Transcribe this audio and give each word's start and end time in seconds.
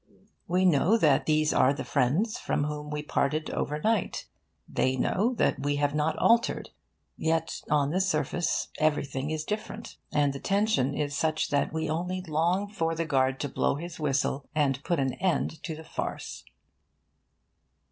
We 0.47 0.65
know 0.65 0.97
that 0.97 1.27
these 1.27 1.53
are 1.53 1.73
the 1.73 1.83
friends 1.83 2.39
from 2.39 2.63
whom 2.63 2.89
we 2.89 3.03
parted 3.03 3.51
overnight. 3.51 4.25
They 4.67 4.95
know 4.97 5.35
that 5.35 5.59
we 5.61 5.75
have 5.75 5.93
not 5.93 6.17
altered. 6.17 6.71
Yet, 7.17 7.61
on 7.69 7.91
the 7.91 8.01
surface, 8.01 8.69
everything 8.79 9.29
is 9.29 9.43
different; 9.43 9.97
and 10.11 10.33
the 10.33 10.39
tension 10.39 10.95
is 10.95 11.15
such 11.15 11.49
that 11.49 11.71
we 11.71 11.87
only 11.87 12.23
long 12.23 12.67
for 12.67 12.95
the 12.95 13.05
guard 13.05 13.39
to 13.41 13.47
blow 13.47 13.75
his 13.75 13.99
whistle 13.99 14.49
and 14.55 14.83
put 14.83 14.99
an 14.99 15.13
end 15.21 15.61
to 15.61 15.75
the 15.75 15.83
farce. 15.83 16.45